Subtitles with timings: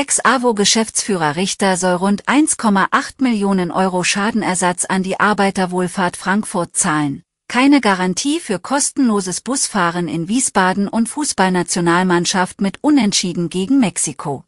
[0.00, 7.22] Ex-AWO-Geschäftsführer Richter soll rund 1,8 Millionen Euro Schadenersatz an die Arbeiterwohlfahrt Frankfurt zahlen.
[7.48, 14.44] Keine Garantie für kostenloses Busfahren in Wiesbaden und Fußballnationalmannschaft mit Unentschieden gegen Mexiko.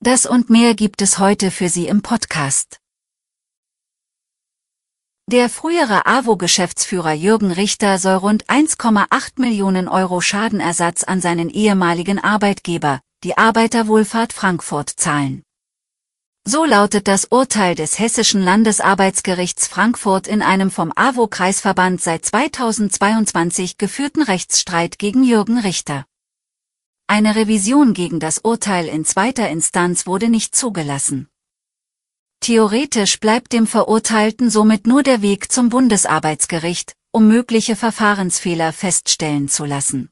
[0.00, 2.80] Das und mehr gibt es heute für Sie im Podcast.
[5.28, 13.00] Der frühere AWO-Geschäftsführer Jürgen Richter soll rund 1,8 Millionen Euro Schadenersatz an seinen ehemaligen Arbeitgeber,
[13.22, 15.42] die Arbeiterwohlfahrt Frankfurt, zahlen.
[16.46, 24.22] So lautet das Urteil des Hessischen Landesarbeitsgerichts Frankfurt in einem vom AWO-Kreisverband seit 2022 geführten
[24.22, 26.06] Rechtsstreit gegen Jürgen Richter.
[27.06, 31.28] Eine Revision gegen das Urteil in zweiter Instanz wurde nicht zugelassen.
[32.40, 39.66] Theoretisch bleibt dem Verurteilten somit nur der Weg zum Bundesarbeitsgericht, um mögliche Verfahrensfehler feststellen zu
[39.66, 40.08] lassen.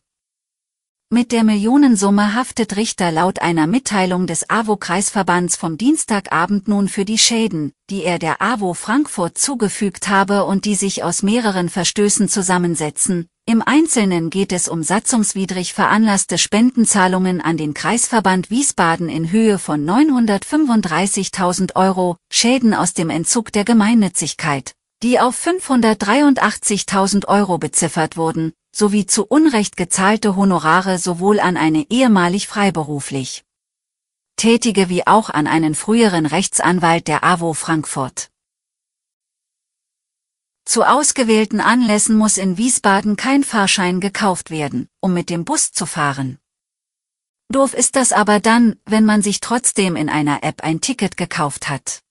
[1.11, 7.17] Mit der Millionensumme haftet Richter laut einer Mitteilung des AWO-Kreisverbands vom Dienstagabend nun für die
[7.17, 13.27] Schäden, die er der AWO Frankfurt zugefügt habe und die sich aus mehreren Verstößen zusammensetzen,
[13.47, 19.87] im Einzelnen geht es um satzungswidrig veranlasste Spendenzahlungen an den Kreisverband Wiesbaden in Höhe von
[19.87, 29.07] 935.000 Euro, Schäden aus dem Entzug der Gemeinnützigkeit, die auf 583.000 Euro beziffert wurden, sowie
[29.07, 33.45] zu Unrecht gezahlte Honorare sowohl an eine ehemalig freiberuflich
[34.37, 38.31] Tätige wie auch an einen früheren Rechtsanwalt der AWO Frankfurt.
[40.65, 45.87] Zu ausgewählten Anlässen muss in Wiesbaden kein Fahrschein gekauft werden, um mit dem Bus zu
[45.87, 46.39] fahren.
[47.49, 51.69] Doof ist das aber dann, wenn man sich trotzdem in einer App ein Ticket gekauft
[51.69, 52.03] hat.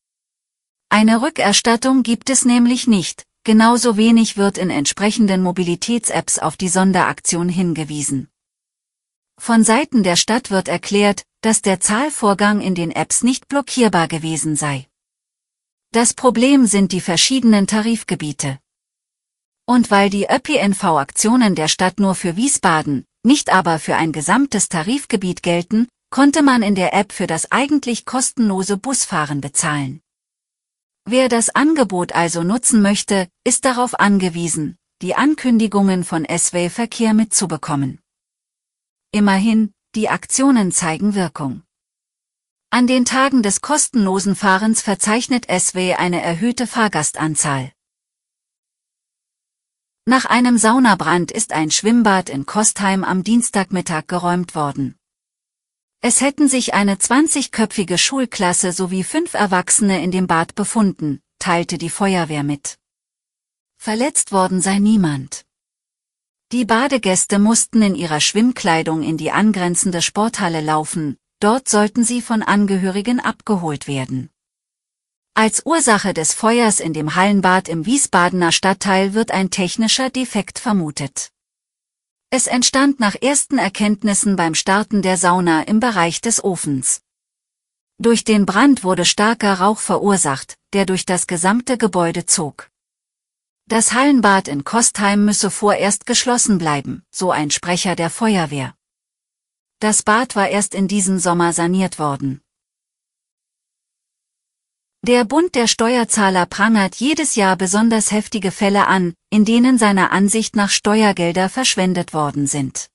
[0.90, 7.47] Eine Rückerstattung gibt es nämlich nicht, genauso wenig wird in entsprechenden Mobilitäts-Apps auf die Sonderaktion
[7.47, 8.28] hingewiesen.
[9.40, 14.58] Von Seiten der Stadt wird erklärt, dass der Zahlvorgang in den Apps nicht blockierbar gewesen
[14.58, 14.85] sei.
[15.94, 18.59] Das Problem sind die verschiedenen Tarifgebiete.
[19.66, 25.41] Und weil die ÖPNV-Aktionen der Stadt nur für Wiesbaden, nicht aber für ein gesamtes Tarifgebiet
[25.41, 30.02] gelten, konnte man in der App für das eigentlich kostenlose Busfahren bezahlen.
[31.09, 38.01] Wer das Angebot also nutzen möchte, ist darauf angewiesen, die Ankündigungen von SW Verkehr mitzubekommen.
[39.13, 41.63] Immerhin, die Aktionen zeigen Wirkung.
[42.72, 47.72] An den Tagen des kostenlosen Fahrens verzeichnet SW eine erhöhte Fahrgastanzahl.
[50.03, 54.97] Nach einem Saunabrand ist ein Schwimmbad in Kostheim am Dienstagmittag geräumt worden.
[56.02, 61.90] Es hätten sich eine 20-köpfige Schulklasse sowie fünf Erwachsene in dem Bad befunden, teilte die
[61.90, 62.78] Feuerwehr mit.
[63.78, 65.46] Verletzt worden sei niemand.
[66.52, 72.41] Die Badegäste mussten in ihrer Schwimmkleidung in die angrenzende Sporthalle laufen, dort sollten sie von
[72.41, 74.29] Angehörigen abgeholt werden.
[75.34, 81.31] Als Ursache des Feuers in dem Hallenbad im Wiesbadener Stadtteil wird ein technischer Defekt vermutet.
[82.30, 87.02] Es entstand nach ersten Erkenntnissen beim Starten der Sauna im Bereich des Ofens.
[88.00, 92.70] Durch den Brand wurde starker Rauch verursacht, der durch das gesamte Gebäude zog.
[93.70, 98.76] Das Hallenbad in Kostheim müsse vorerst geschlossen bleiben, so ein Sprecher der Feuerwehr.
[99.80, 102.42] Das Bad war erst in diesem Sommer saniert worden.
[105.07, 110.57] Der Bund der Steuerzahler prangert jedes Jahr besonders heftige Fälle an, in denen seiner Ansicht
[110.57, 112.90] nach Steuergelder verschwendet worden sind.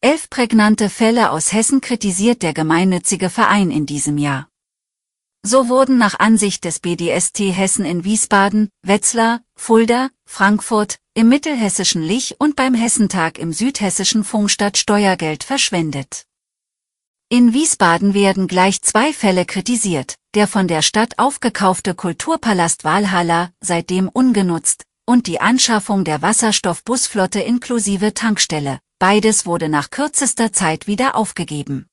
[0.00, 4.48] Elf prägnante Fälle aus Hessen kritisiert der gemeinnützige Verein in diesem Jahr.
[5.46, 12.34] So wurden nach Ansicht des BDST Hessen in Wiesbaden, Wetzlar, Fulda, Frankfurt, im mittelhessischen Lich
[12.40, 16.26] und beim Hessentag im südhessischen Funkstadt Steuergeld verschwendet.
[17.30, 24.08] In Wiesbaden werden gleich zwei Fälle kritisiert, der von der Stadt aufgekaufte Kulturpalast Walhalla, seitdem
[24.08, 31.86] ungenutzt, und die Anschaffung der Wasserstoffbusflotte inklusive Tankstelle, beides wurde nach kürzester Zeit wieder aufgegeben.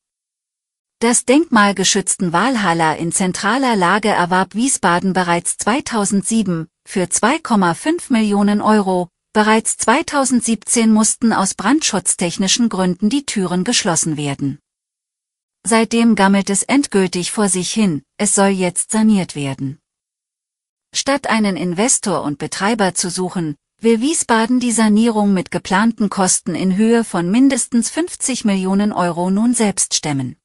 [1.00, 9.08] Das denkmalgeschützten Walhalla in zentraler Lage erwarb Wiesbaden bereits 2007 für 2,5 Millionen Euro.
[9.32, 14.58] Bereits 2017 mussten aus brandschutztechnischen Gründen die Türen geschlossen werden.
[15.64, 19.78] Seitdem gammelt es endgültig vor sich hin, es soll jetzt saniert werden.
[20.94, 26.76] Statt einen Investor und Betreiber zu suchen, will Wiesbaden die Sanierung mit geplanten Kosten in
[26.76, 30.36] Höhe von mindestens 50 Millionen Euro nun selbst stemmen.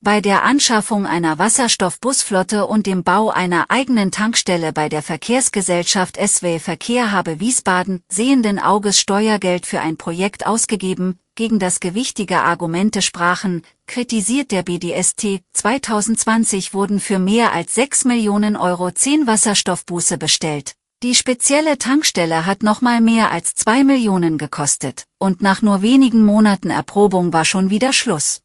[0.00, 6.58] Bei der Anschaffung einer Wasserstoffbusflotte und dem Bau einer eigenen Tankstelle bei der Verkehrsgesellschaft SW
[6.58, 13.62] Verkehr habe Wiesbaden sehenden Auges Steuergeld für ein Projekt ausgegeben, gegen das gewichtige Argumente sprachen,
[13.86, 15.42] kritisiert der BDST.
[15.52, 20.74] 2020 wurden für mehr als 6 Millionen Euro 10 Wasserstoffbusse bestellt.
[21.02, 26.70] Die spezielle Tankstelle hat nochmal mehr als 2 Millionen gekostet, und nach nur wenigen Monaten
[26.70, 28.42] Erprobung war schon wieder Schluss.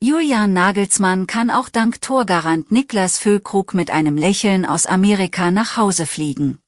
[0.00, 6.06] Julian Nagelsmann kann auch dank Torgarant Niklas Füllkrug mit einem Lächeln aus Amerika nach Hause
[6.06, 6.58] fliegen.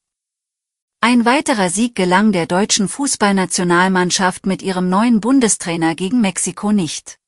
[1.01, 7.19] Ein weiterer Sieg gelang der deutschen Fußballnationalmannschaft mit ihrem neuen Bundestrainer gegen Mexiko nicht.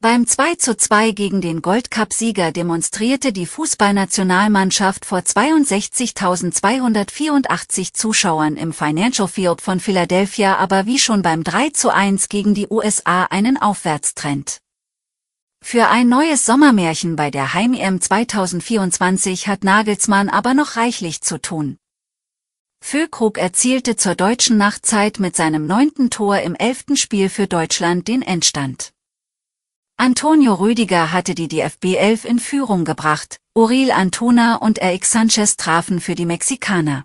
[0.00, 9.28] Beim 2 zu 2 gegen den Goldcup-Sieger demonstrierte die Fußballnationalmannschaft vor 62.284 Zuschauern im Financial
[9.28, 14.62] Field von Philadelphia aber wie schon beim 3 zu 1 gegen die USA einen Aufwärtstrend.
[15.62, 21.76] Für ein neues Sommermärchen bei der Heim-EM 2024 hat Nagelsmann aber noch reichlich zu tun.
[22.82, 28.22] Füllkrug erzielte zur deutschen Nachtzeit mit seinem neunten Tor im elften Spiel für Deutschland den
[28.22, 28.94] Endstand.
[29.96, 36.00] Antonio Rüdiger hatte die DFB 11 in Führung gebracht, Uriel Antona und Eric Sanchez trafen
[36.00, 37.04] für die Mexikaner.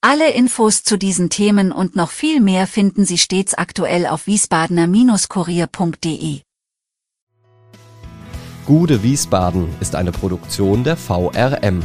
[0.00, 6.40] Alle Infos zu diesen Themen und noch viel mehr finden Sie stets aktuell auf wiesbadener-kurier.de.
[8.66, 11.84] Gude Wiesbaden ist eine Produktion der VRM